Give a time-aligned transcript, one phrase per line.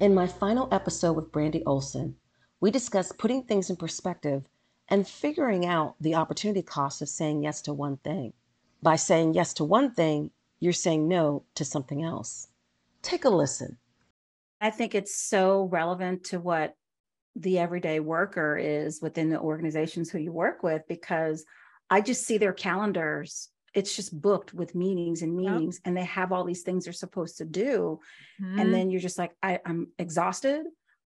[0.00, 2.14] In my final episode with Brandi Olson,
[2.60, 4.44] we discussed putting things in perspective
[4.86, 8.32] and figuring out the opportunity cost of saying yes to one thing.
[8.80, 10.30] By saying yes to one thing,
[10.60, 12.46] you're saying no to something else.
[13.02, 13.76] Take a listen.
[14.60, 16.76] I think it's so relevant to what
[17.34, 21.44] the everyday worker is within the organizations who you work with because
[21.90, 23.48] I just see their calendars.
[23.78, 25.82] It's just booked with meetings and meetings, yep.
[25.84, 28.00] and they have all these things they're supposed to do.
[28.42, 28.58] Mm-hmm.
[28.58, 30.64] And then you're just like, I, am exhausted,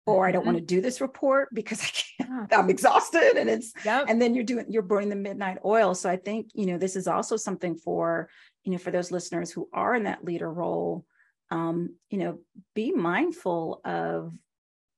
[0.06, 0.76] or I don't want to mm-hmm.
[0.76, 1.90] do this report because I
[2.24, 3.38] can't, I'm exhausted.
[3.38, 4.06] And it's, yep.
[4.08, 5.94] and then you're doing, you're burning the midnight oil.
[5.96, 8.30] So I think, you know, this is also something for,
[8.64, 11.06] you know, for those listeners who are in that leader role,
[11.52, 12.40] um, you know,
[12.76, 14.34] be mindful of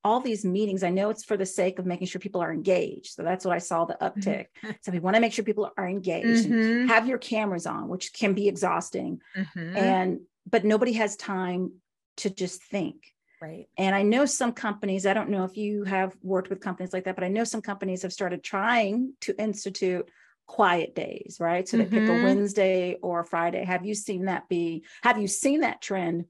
[0.03, 0.83] all these meetings.
[0.83, 3.13] I know it's for the sake of making sure people are engaged.
[3.13, 4.19] So that's what I saw the mm-hmm.
[4.19, 4.47] uptick.
[4.63, 4.71] Mm-hmm.
[4.81, 6.87] So we want to make sure people are engaged mm-hmm.
[6.87, 9.21] have your cameras on, which can be exhausting.
[9.35, 9.77] Mm-hmm.
[9.77, 10.19] And,
[10.49, 11.73] but nobody has time
[12.17, 12.95] to just think.
[13.41, 13.67] Right.
[13.77, 17.05] And I know some companies, I don't know if you have worked with companies like
[17.05, 20.09] that, but I know some companies have started trying to institute
[20.45, 21.67] quiet days, right?
[21.67, 22.23] So they pick a mm-hmm.
[22.23, 23.63] Wednesday or a Friday.
[23.63, 26.25] Have you seen that be, have you seen that trend?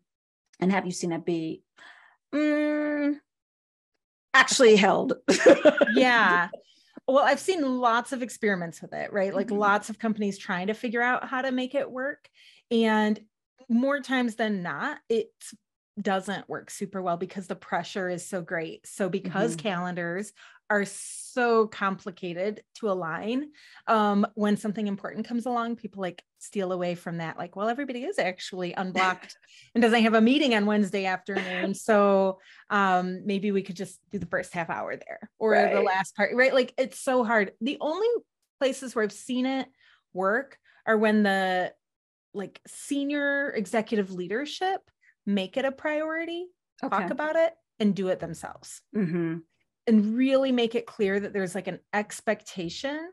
[0.59, 1.63] And have you seen that be
[2.33, 3.17] mm,
[4.33, 5.13] actually held?
[5.95, 6.49] yeah.
[7.07, 9.33] Well, I've seen lots of experiments with it, right?
[9.33, 9.57] Like mm-hmm.
[9.57, 12.29] lots of companies trying to figure out how to make it work.
[12.69, 13.19] And
[13.67, 15.53] more times than not, it's
[15.99, 18.87] doesn't work super well because the pressure is so great.
[18.87, 19.67] So because mm-hmm.
[19.67, 20.31] calendars
[20.69, 23.49] are so complicated to align,
[23.87, 27.37] um, when something important comes along, people like steal away from that.
[27.37, 29.35] Like, well, everybody is actually unblocked
[29.75, 31.73] and doesn't have a meeting on Wednesday afternoon.
[31.73, 35.73] So um, maybe we could just do the first half hour there or right.
[35.73, 36.53] the last part, right?
[36.53, 37.51] Like it's so hard.
[37.59, 38.07] The only
[38.59, 39.67] places where I've seen it
[40.13, 41.73] work are when the
[42.33, 44.79] like senior executive leadership
[45.25, 46.47] make it a priority,
[46.83, 46.97] okay.
[46.97, 48.81] talk about it, and do it themselves.
[48.95, 49.37] Mm-hmm.
[49.87, 53.11] And really make it clear that there's like an expectation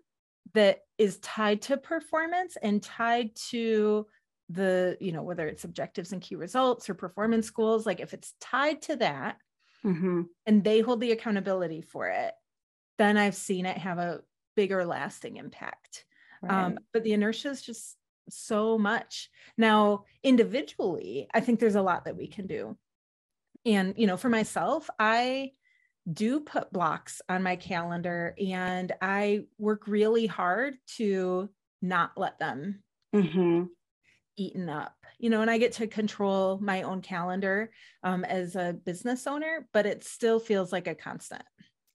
[0.54, 4.06] that is tied to performance and tied to
[4.50, 8.34] the, you know, whether it's objectives and key results or performance goals, like if it's
[8.40, 9.36] tied to that
[9.84, 10.22] mm-hmm.
[10.46, 12.32] and they hold the accountability for it,
[12.98, 14.20] then I've seen it have a
[14.56, 16.04] bigger lasting impact.
[16.42, 16.64] Right.
[16.64, 17.96] Um, but the inertia is just
[18.30, 19.30] so much.
[19.56, 22.76] Now, individually, I think there's a lot that we can do.
[23.64, 25.52] And, you know, for myself, I
[26.10, 31.50] do put blocks on my calendar and I work really hard to
[31.82, 32.82] not let them
[33.14, 33.64] mm-hmm.
[34.36, 37.70] eaten up, you know, and I get to control my own calendar
[38.02, 41.42] um, as a business owner, but it still feels like a constant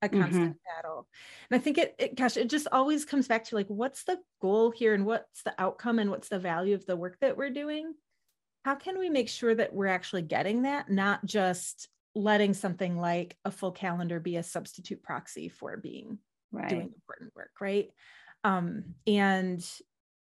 [0.04, 0.76] a constant mm-hmm.
[0.76, 1.08] battle.
[1.50, 4.20] And I think it, it, gosh, it just always comes back to like, what's the
[4.42, 7.50] goal here and what's the outcome and what's the value of the work that we're
[7.50, 7.94] doing?
[8.66, 13.38] How can we make sure that we're actually getting that, not just letting something like
[13.44, 16.20] a full calendar be a substitute proxy for being
[16.52, 16.70] right.
[16.70, 17.90] doing important work, right?
[18.44, 19.66] Um, and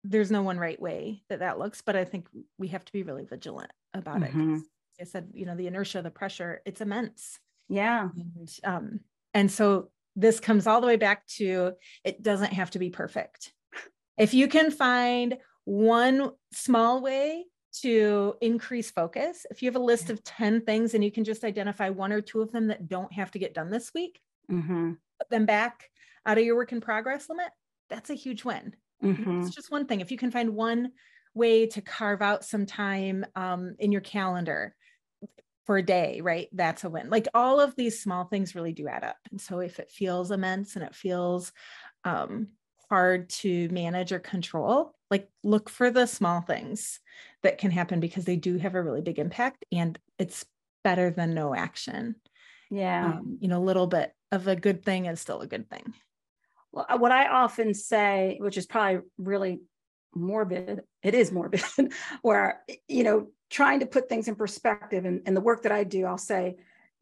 [0.04, 3.02] there's no one right way that that looks, but I think we have to be
[3.02, 4.56] really vigilant about mm-hmm.
[4.56, 4.62] it.
[5.00, 7.38] I said, you know, the inertia, the pressure, it's immense.
[7.68, 8.08] Yeah.
[8.14, 9.00] And um,
[9.34, 11.72] and so this comes all the way back to
[12.04, 13.52] it doesn't have to be perfect.
[14.16, 17.44] If you can find one small way
[17.80, 21.42] to increase focus, if you have a list of 10 things and you can just
[21.42, 24.92] identify one or two of them that don't have to get done this week, mm-hmm.
[25.18, 25.90] put them back
[26.26, 27.48] out of your work in progress limit,
[27.90, 28.74] that's a huge win.
[29.02, 29.40] Mm-hmm.
[29.40, 30.00] It's just one thing.
[30.00, 30.92] If you can find one
[31.34, 34.76] way to carve out some time um, in your calendar
[35.64, 36.48] for a day, right?
[36.52, 37.10] That's a win.
[37.10, 39.16] Like all of these small things really do add up.
[39.30, 41.52] And so if it feels immense and it feels
[42.04, 42.48] um,
[42.90, 47.00] hard to manage or control, like look for the small things
[47.42, 50.44] that can happen because they do have a really big impact and it's
[50.82, 52.16] better than no action.
[52.70, 53.06] Yeah.
[53.06, 55.94] Um, you know, a little bit of a good thing is still a good thing.
[56.72, 59.60] Well, what I often say, which is probably really
[60.14, 61.62] morbid, it is morbid,
[62.22, 65.84] where, you know, trying to put things in perspective and, and the work that I
[65.84, 66.56] do, I'll say,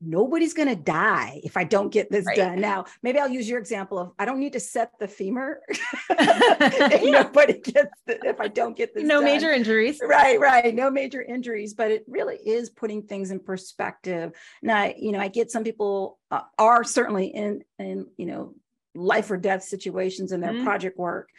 [0.05, 2.37] nobody's going to die if I don't get this right.
[2.37, 2.61] done.
[2.61, 5.61] Now, maybe I'll use your example of I don't need to set the femur
[6.11, 9.05] if nobody gets the, if I don't get this.
[9.05, 9.25] No done.
[9.25, 10.01] major injuries.
[10.03, 10.75] Right, right.
[10.75, 14.33] No major injuries, but it really is putting things in perspective.
[14.61, 18.55] Now, you know, I get some people uh, are certainly in in you know
[18.95, 20.65] life or death situations in their mm-hmm.
[20.65, 21.31] project work.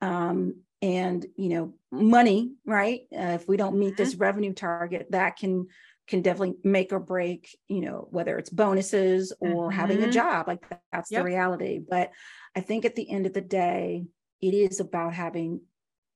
[0.00, 4.22] Um, and you know money right uh, if we don't meet this mm-hmm.
[4.22, 5.66] revenue target that can
[6.06, 9.78] can definitely make or break you know whether it's bonuses or mm-hmm.
[9.78, 10.10] having a mm-hmm.
[10.10, 11.20] job like that's yep.
[11.20, 12.10] the reality but
[12.56, 14.04] i think at the end of the day
[14.40, 15.60] it is about having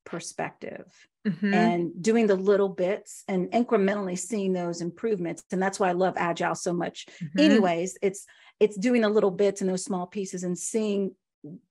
[0.05, 0.87] perspective
[1.27, 1.55] mm-hmm.
[1.55, 5.45] and doing the little bits and incrementally seeing those improvements.
[5.53, 7.07] And that's why I love agile so much.
[7.23, 7.39] Mm-hmm.
[7.39, 8.27] Anyways, it's
[8.61, 11.15] it's doing the little bits and those small pieces and seeing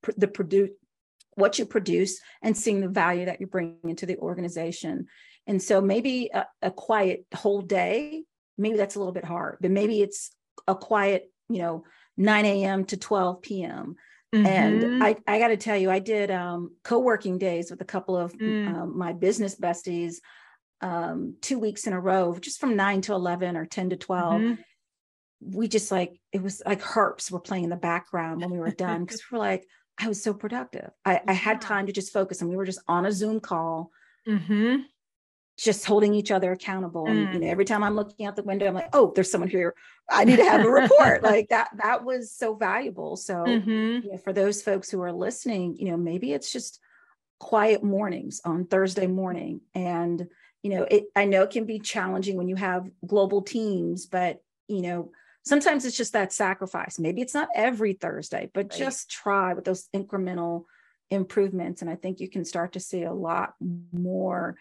[0.02, 0.72] pr- the produce
[1.36, 5.08] what you produce and seeing the value that you bring into the organization.
[5.48, 8.24] And so maybe a, a quiet whole day,
[8.58, 10.32] maybe that's a little bit hard, but maybe it's
[10.68, 11.84] a quiet, you know,
[12.18, 12.86] 9 a.m.
[12.86, 13.96] to 12 p.m.
[14.34, 14.46] Mm-hmm.
[14.46, 18.16] And I, I got to tell you, I did um, co-working days with a couple
[18.16, 18.68] of mm.
[18.68, 20.16] um, my business besties
[20.82, 24.42] um, two weeks in a row, just from 9 to 11 or 10 to 12.
[24.42, 24.62] Mm-hmm.
[25.42, 28.72] We just like, it was like harps were playing in the background when we were
[28.72, 29.66] done because we're like,
[30.02, 30.90] I was so productive.
[31.06, 33.92] I, I, had time to just focus and we were just on a Zoom call.
[34.28, 34.82] Mm-hmm
[35.62, 37.06] just holding each other accountable.
[37.06, 37.52] And you know, mm.
[37.52, 39.76] every time I'm looking out the window, I'm like, oh, there's someone here.
[40.10, 41.22] I need to have a report.
[41.24, 43.16] like that, that was so valuable.
[43.16, 43.70] So mm-hmm.
[43.70, 46.80] you know, for those folks who are listening, you know, maybe it's just
[47.40, 49.62] quiet mornings on Thursday morning.
[49.76, 50.28] And,
[50.64, 54.42] you know, it I know it can be challenging when you have global teams, but
[54.68, 55.12] you know,
[55.44, 57.00] sometimes it's just that sacrifice.
[57.00, 58.80] Maybe it's not every Thursday, but right.
[58.80, 60.66] just try with those incremental
[61.10, 61.82] improvements.
[61.82, 63.54] And I think you can start to see a lot
[63.92, 64.56] more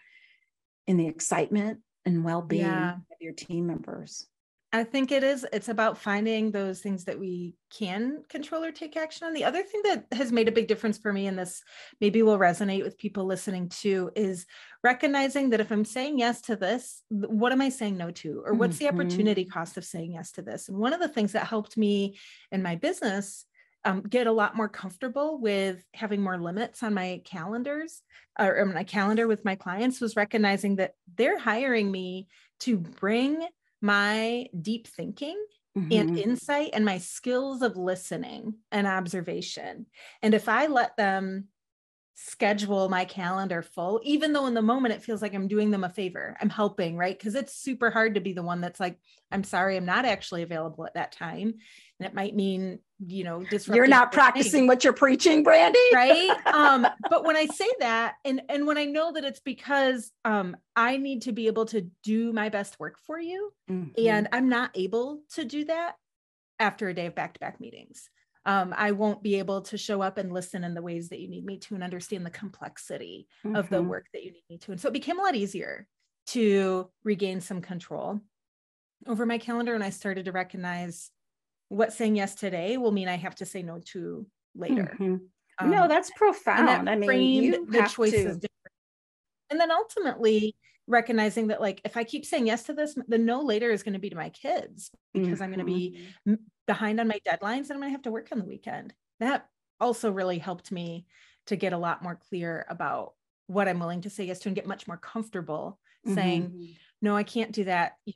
[0.87, 2.93] in the excitement and well-being yeah.
[2.95, 4.27] of your team members
[4.73, 5.45] I think it is.
[5.51, 9.33] It's about finding those things that we can control or take action on.
[9.33, 11.61] The other thing that has made a big difference for me, and this
[11.99, 14.45] maybe will resonate with people listening too, is
[14.81, 18.43] recognizing that if I'm saying yes to this, what am I saying no to?
[18.45, 18.85] Or what's mm-hmm.
[18.85, 20.69] the opportunity cost of saying yes to this?
[20.69, 22.17] And one of the things that helped me
[22.49, 23.45] in my business
[23.83, 28.03] um, get a lot more comfortable with having more limits on my calendars
[28.39, 32.27] or my calendar with my clients was recognizing that they're hiring me
[32.59, 33.45] to bring
[33.81, 35.37] my deep thinking
[35.77, 35.91] mm-hmm.
[35.91, 39.87] and insight and my skills of listening and observation.
[40.21, 41.47] And if I let them
[42.13, 45.83] schedule my calendar full, even though in the moment it feels like I'm doing them
[45.83, 47.17] a favor, I'm helping, right?
[47.17, 48.99] Because it's super hard to be the one that's like,
[49.31, 51.55] I'm sorry, I'm not actually available at that time.
[51.99, 53.43] And it might mean you know
[53.73, 58.41] you're not practicing what you're preaching brandi right um but when i say that and
[58.49, 62.31] and when i know that it's because um i need to be able to do
[62.31, 63.89] my best work for you mm-hmm.
[63.97, 65.95] and i'm not able to do that
[66.59, 68.09] after a day of back-to-back meetings
[68.45, 71.27] um, I won't be able to show up and listen in the ways that you
[71.27, 73.55] need me to and understand the complexity mm-hmm.
[73.55, 73.89] of the mm-hmm.
[73.89, 74.71] work that you need me to.
[74.71, 75.87] And so it became a lot easier
[76.27, 78.19] to regain some control
[79.07, 79.75] over my calendar.
[79.75, 81.11] And I started to recognize
[81.71, 84.93] what saying yes today will mean I have to say no to later.
[84.99, 85.15] Mm-hmm.
[85.59, 86.89] Um, no, that's profound.
[86.89, 88.47] I mean, you the choices to.
[89.49, 90.55] And then ultimately
[90.87, 93.93] recognizing that like if I keep saying yes to this, the no later is going
[93.93, 95.43] to be to my kids because mm-hmm.
[95.43, 96.09] I'm going to be
[96.67, 98.93] behind on my deadlines and I'm going to have to work on the weekend.
[99.21, 99.47] That
[99.79, 101.05] also really helped me
[101.47, 103.13] to get a lot more clear about
[103.47, 106.15] what I'm willing to say yes to and get much more comfortable mm-hmm.
[106.15, 107.93] saying, no, I can't do that.
[108.05, 108.13] You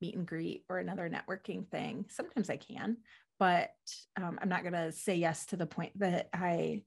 [0.00, 2.06] meet and greet or another networking thing.
[2.08, 2.98] Sometimes I can,
[3.38, 3.70] but
[4.16, 6.82] um, I'm not going to say yes to the point that I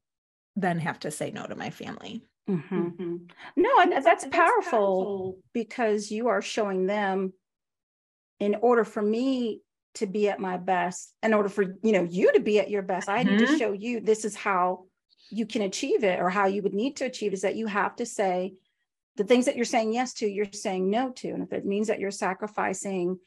[0.56, 2.24] then have to say no to my family.
[2.50, 2.76] Mm-hmm.
[2.76, 3.16] Mm-hmm.
[3.56, 7.34] No, and that's, that's powerful, powerful because you are showing them
[8.40, 9.62] in order for me
[9.96, 12.82] to be at my best, in order for you know you to be at your
[12.82, 13.32] best, I mm-hmm.
[13.32, 13.58] need to mm-hmm.
[13.58, 14.86] show you this is how
[15.30, 17.96] you can achieve it or how you would need to achieve is that you have
[17.98, 18.54] to say
[19.20, 21.28] the things that you're saying yes to, you're saying no to.
[21.28, 23.20] And if it means that you're sacrificing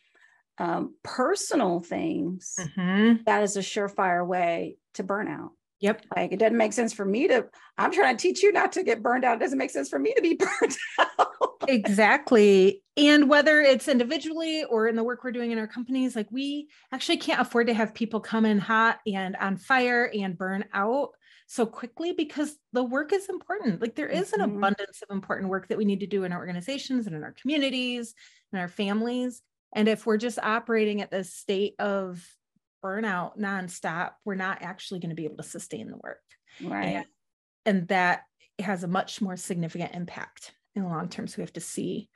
[0.56, 3.22] um, personal things, mm-hmm.
[3.26, 5.50] that is a surefire way to burnout.
[5.82, 6.06] Yep.
[6.14, 7.44] Like it doesn't make sense for me to,
[7.76, 9.38] I'm trying to teach you not to get burned out.
[9.38, 11.28] It doesn't make sense for me to be burned out.
[11.66, 12.82] exactly.
[12.96, 16.68] And whether it's individually or in the work we're doing in our companies, like we
[16.92, 21.10] actually can't afford to have people come in hot and on fire and burn out
[21.48, 23.82] so quickly because the work is important.
[23.82, 24.56] Like there is an mm-hmm.
[24.58, 27.34] abundance of important work that we need to do in our organizations and in our
[27.42, 28.14] communities
[28.52, 29.42] and our families.
[29.74, 32.24] And if we're just operating at this state of
[32.82, 36.22] burnout nonstop, we're not actually going to be able to sustain the work.
[36.62, 36.84] Right.
[36.84, 37.06] And,
[37.64, 38.22] and that
[38.58, 41.26] has a much more significant impact in the long term.
[41.26, 42.08] So we have to see,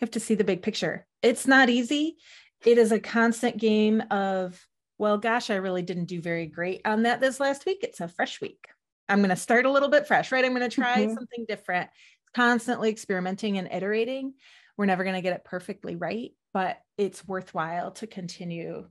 [0.00, 1.06] have to see the big picture.
[1.22, 2.16] It's not easy.
[2.64, 4.64] It is a constant game of
[4.98, 7.80] well, gosh, I really didn't do very great on that this last week.
[7.82, 8.68] It's a fresh week.
[9.08, 10.44] I'm going to start a little bit fresh, right?
[10.44, 11.14] I'm going to try mm-hmm.
[11.14, 11.90] something different,
[12.34, 14.34] constantly experimenting and iterating.
[14.76, 18.86] We're never going to get it perfectly right, but it's worthwhile to continue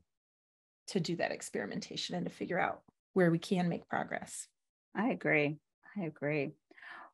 [0.91, 2.81] to do that experimentation and to figure out
[3.13, 4.47] where we can make progress.
[4.95, 5.57] I agree.
[5.97, 6.51] I agree.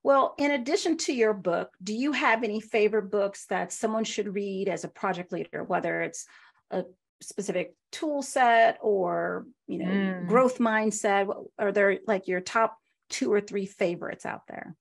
[0.03, 4.33] Well, in addition to your book, do you have any favorite books that someone should
[4.33, 6.25] read as a project leader, whether it's
[6.71, 6.83] a
[7.21, 10.27] specific tool set or you know mm.
[10.27, 12.77] growth mindset are there like your top
[13.09, 14.75] two or three favorites out there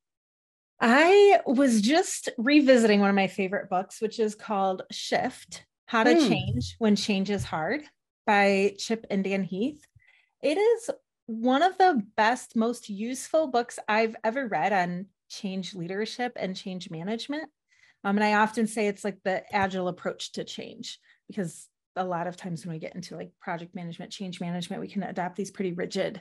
[0.78, 6.14] I was just revisiting one of my favorite books, which is called Shift How to
[6.14, 6.28] Hmm.
[6.28, 7.82] Change When Change is Hard
[8.26, 9.86] by Chip and Dan Heath.
[10.42, 10.90] It is
[11.26, 16.90] one of the best, most useful books I've ever read on change leadership and change
[16.90, 17.48] management.
[18.04, 22.26] Um, and I often say it's like the agile approach to change because a lot
[22.26, 25.50] of times when we get into like project management, change management, we can adopt these
[25.50, 26.20] pretty rigid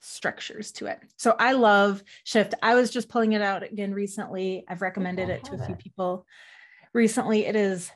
[0.00, 0.98] structures to it.
[1.16, 2.54] So I love Shift.
[2.62, 4.64] I was just pulling it out again recently.
[4.68, 5.78] I've recommended it to a few it.
[5.78, 6.26] people
[6.92, 7.46] recently.
[7.46, 7.90] It is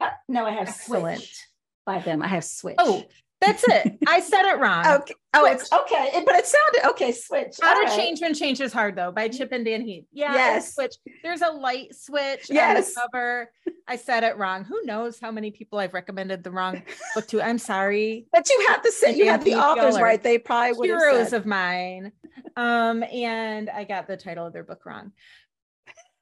[0.00, 1.20] Uh, no, I have excellent.
[1.20, 1.47] Switch
[1.88, 2.22] by them.
[2.22, 2.76] I have Switch.
[2.78, 3.02] Oh,
[3.40, 3.98] that's it.
[4.06, 4.84] I said it wrong.
[5.00, 5.14] okay.
[5.32, 6.10] Oh, it's okay.
[6.14, 7.12] It- but it sounded okay.
[7.12, 7.54] Switch.
[7.62, 7.96] How to right.
[7.98, 10.04] change when change is hard though by Chip and Dan Heath.
[10.12, 10.74] Yeah, Yes.
[10.74, 10.94] switch.
[11.22, 12.76] There's a light switch Yes.
[12.76, 13.52] on the cover.
[13.86, 14.64] I said it wrong.
[14.64, 16.82] Who knows how many people I've recommended the wrong
[17.14, 17.40] book to?
[17.40, 18.26] I'm sorry.
[18.32, 20.02] But you have to say you have the authors Yeller.
[20.02, 20.22] right.
[20.22, 22.12] They probably would Heroes of mine.
[22.56, 25.12] Um, and I got the title of their book wrong.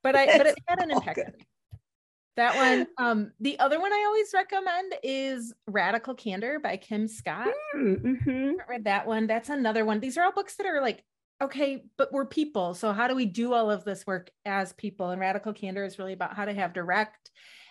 [0.03, 1.19] But I but it had an impact.
[2.37, 2.43] Good.
[2.45, 2.85] on me.
[2.85, 2.87] That one.
[2.99, 7.49] Um, the other one I always recommend is Radical Candor by Kim Scott.
[7.75, 8.19] Mhm.
[8.25, 9.26] haven't read that one.
[9.26, 10.00] That's another one.
[10.00, 11.02] These are all books that are like,
[11.43, 12.73] okay, but we're people.
[12.75, 15.11] So how do we do all of this work as people?
[15.11, 17.31] And Radical Candor is really about how to have direct,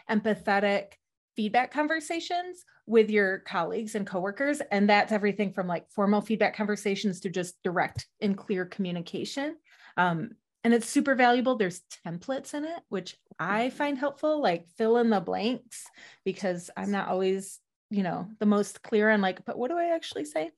[0.10, 0.94] empathetic
[1.36, 4.62] feedback conversations with your colleagues and coworkers.
[4.72, 9.58] And that's everything from like formal feedback conversations to just direct and clear communication.
[9.98, 10.32] Um,
[10.64, 11.56] and it's super valuable.
[11.58, 15.86] There's templates in it, which I find helpful, like fill in the blanks,
[16.24, 19.96] because I'm not always, you know, the most clear on like, but what do I
[19.96, 20.52] actually say?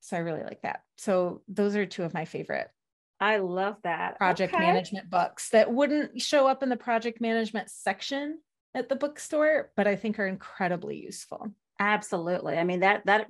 [0.00, 0.82] So I really like that.
[0.98, 2.70] So those are two of my favorite
[3.18, 4.18] I love that.
[4.18, 4.66] project Okay.
[4.66, 8.40] management books that wouldn't show up in the project management section
[8.74, 11.50] at the bookstore, but I think are incredibly useful.
[11.78, 12.58] Absolutely.
[12.58, 13.26] I mean that that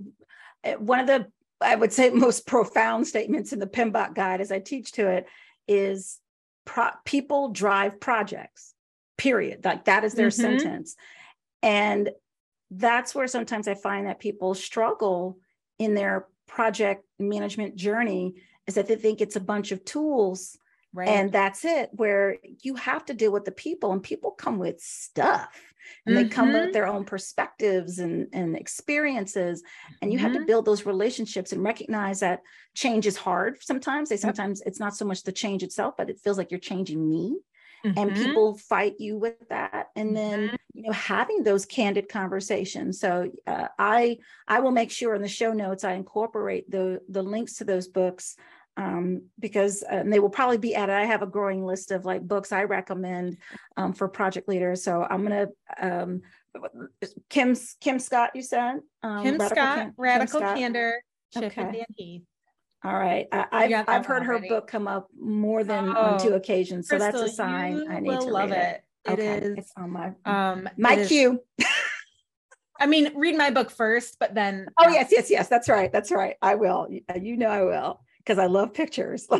[0.64, 1.26] uh, one of the
[1.60, 5.26] I would say most profound statements in the PMBOK guide as I teach to it
[5.68, 6.18] is
[6.66, 8.74] pro- people drive projects.
[9.16, 9.64] Period.
[9.64, 10.32] Like that is their Mhm.
[10.34, 10.96] sentence.
[11.62, 12.10] And
[12.70, 15.38] that's where sometimes I find that people struggle
[15.78, 18.34] in their project management journey
[18.66, 20.58] is that they think it's a bunch of tools
[20.92, 21.08] Right.
[21.08, 24.80] and that's it where you have to deal with the people and people come with
[24.80, 25.54] stuff
[26.06, 29.62] and they come with their own perspectives and, and experiences
[30.02, 30.46] and you have to Mhm.
[30.46, 32.40] build those relationships and recognize that
[32.74, 34.08] change is hard sometimes.
[34.08, 37.08] They sometimes it's not so much the change itself but it feels like you're changing
[37.08, 37.38] me
[37.94, 38.22] and Mhm.
[38.22, 39.86] people fight you with that.
[39.96, 43.00] And then you know having those candid conversations.
[43.00, 47.22] So uh, i i will make sure in the show notes i incorporate the the
[47.22, 48.36] links to those books
[48.76, 52.04] um, because uh, and they will probably be added i have a growing list of
[52.04, 53.36] like books i recommend
[53.76, 55.46] um, for project leaders so i'm gonna
[55.80, 56.22] um,
[57.30, 60.56] kim's kim scott you said um, Kim Radical Scott, Can- Kim Radical Scott.
[60.56, 60.92] Candor,
[61.32, 61.62] Chip Okay.
[61.62, 62.22] and Heath.
[62.84, 66.32] all right I, I've, I've heard one her book come up more than on two
[66.32, 68.82] Oh, occasions so that's a sign i need to love read it.
[69.04, 69.58] It okay is.
[69.58, 71.40] it's on my Um, my it queue
[72.78, 74.66] I mean, read my book first, but then.
[74.78, 75.48] Oh yes, yes, yes.
[75.48, 75.90] That's right.
[75.90, 76.36] That's right.
[76.42, 76.88] I will.
[77.08, 79.28] Uh, You know I will because I love pictures.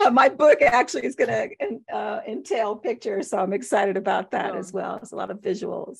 [0.00, 4.54] Like my book actually is going to uh, entail pictures, so I'm excited about that
[4.54, 4.76] as Oh.
[4.78, 4.98] well.
[5.02, 5.98] It's a lot of visuals.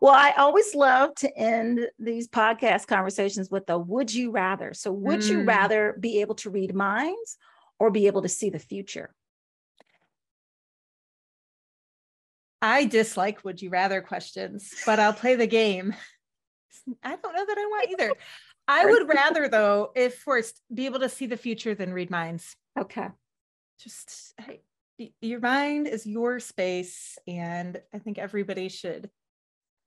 [0.00, 4.92] Well, I always love to end these podcast conversations with a "Would you rather?" So,
[4.92, 5.46] would you Mm.
[5.46, 7.36] rather be able to read minds
[7.78, 9.14] or be able to see the future?
[12.62, 15.94] I dislike would you rather questions, but I'll play the game.
[17.02, 18.12] I don't know that I want either.
[18.68, 22.56] I would rather, though, if forced, be able to see the future than read minds.
[22.78, 23.08] Okay.
[23.78, 24.34] Just
[24.98, 29.10] y- your mind is your space, and I think everybody should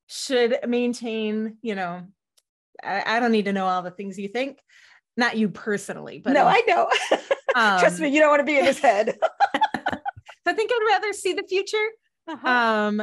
[0.06, 1.56] should maintain.
[1.62, 2.02] You know,
[2.82, 4.60] I, I don't need to know all the things you think,
[5.16, 6.88] not you personally, but no, I know.
[7.54, 9.18] Trust um, me, you don't want to be in his head.
[10.46, 11.88] I think I'd rather see the future.
[12.28, 12.48] Uh-huh.
[12.48, 13.02] Um,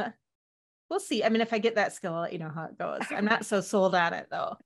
[0.88, 1.24] we'll see.
[1.24, 3.00] I mean, if I get that skill, I'll let you know how it goes.
[3.10, 4.56] I'm not so sold on it though.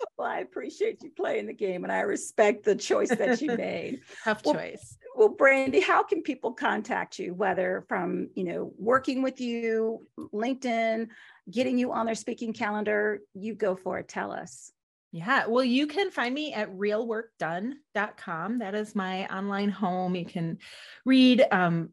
[0.18, 4.00] Well, I appreciate you playing the game and I respect the choice that you made.
[4.22, 4.96] Tough Well, choice.
[5.16, 11.08] Well, Brandi, how can people contact you, whether from, you know, working with you, LinkedIn,
[11.50, 13.20] getting you on their speaking calendar?
[13.34, 14.08] You go for it.
[14.08, 14.72] Tell us.
[15.12, 15.46] Yeah.
[15.46, 18.58] Well, you can find me at realworkdone.com.
[18.58, 20.16] That is my online home.
[20.16, 20.58] You can
[21.04, 21.90] read um,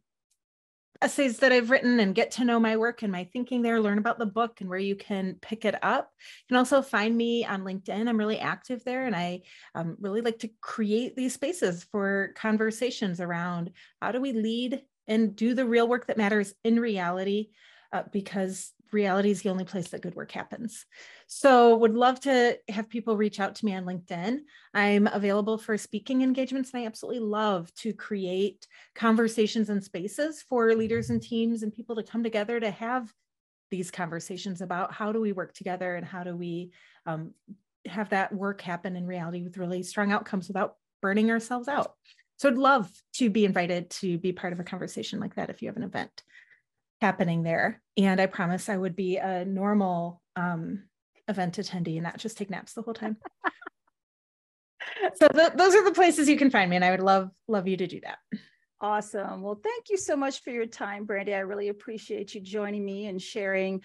[1.02, 3.98] essays that I've written and get to know my work and my thinking there, learn
[3.98, 6.12] about the book and where you can pick it up.
[6.20, 8.08] You can also find me on LinkedIn.
[8.08, 9.42] I'm really active there and I
[9.74, 15.36] um, really like to create these spaces for conversations around how do we lead and
[15.36, 17.50] do the real work that matters in reality.
[17.94, 20.86] Uh, because reality is the only place that good work happens.
[21.28, 24.40] So, would love to have people reach out to me on LinkedIn.
[24.74, 30.74] I'm available for speaking engagements, and I absolutely love to create conversations and spaces for
[30.76, 33.12] leaders and teams and people to come together to have
[33.70, 36.72] these conversations about how do we work together and how do we
[37.06, 37.34] um,
[37.86, 41.94] have that work happen in reality with really strong outcomes without burning ourselves out.
[42.38, 45.62] So, I'd love to be invited to be part of a conversation like that if
[45.62, 46.24] you have an event
[47.02, 47.82] happening there.
[47.98, 50.84] And I promise I would be a normal um,
[51.28, 53.18] event attendee and not just take naps the whole time.
[55.16, 57.68] so th- those are the places you can find me, and I would love love
[57.68, 58.20] you to do that.
[58.80, 59.42] Awesome.
[59.42, 61.36] Well, thank you so much for your time, Brandi.
[61.36, 63.82] I really appreciate you joining me and sharing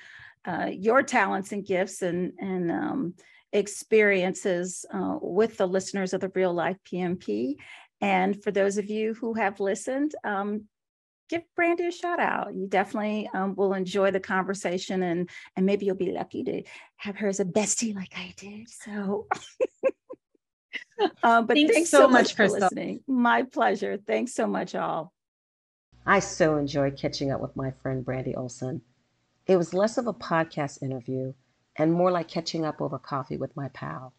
[0.47, 3.15] uh, your talents and gifts and and um,
[3.53, 7.57] experiences uh, with the listeners of the Real Life PMP.
[8.01, 10.65] And for those of you who have listened, um,
[11.29, 12.55] give Brandi a shout out.
[12.55, 16.63] You definitely um, will enjoy the conversation and and maybe you'll be lucky to
[16.97, 18.69] have her as a bestie like I did.
[18.69, 19.27] So
[21.23, 22.61] uh, but thanks, thanks so, so, much, for Crystal.
[22.61, 23.01] listening.
[23.07, 23.99] My pleasure.
[24.07, 25.13] Thanks so much, all.
[26.07, 28.81] I so enjoyed catching up with my friend Brandi Olson.
[29.47, 31.33] It was less of a podcast interview
[31.77, 34.13] and more like catching up over coffee with my pal.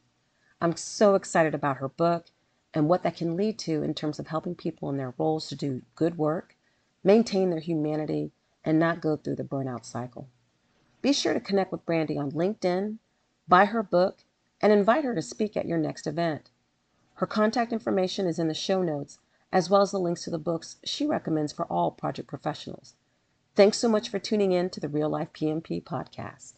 [0.59, 2.25] I'm so excited about her book
[2.73, 5.55] and what that can lead to in terms of helping people in their roles to
[5.55, 6.56] do good work
[7.03, 8.31] maintain their humanity,
[8.63, 10.27] and not go through the burnout cycle.
[11.01, 12.97] Be sure to connect with Brandi on LinkedIn,
[13.47, 14.23] buy her book,
[14.61, 16.49] and invite her to speak at your next event.
[17.15, 19.19] Her contact information is in the show notes,
[19.51, 22.95] as well as the links to the books she recommends for all project professionals.
[23.55, 26.53] Thanks so much for tuning in to the Real Life PMP podcast.